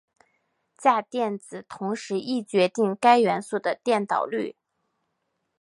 [0.79, 4.55] 价电子同时亦决定该元素的电导率。